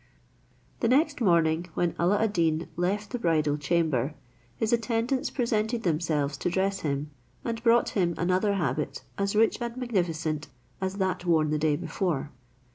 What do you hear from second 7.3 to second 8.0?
and brought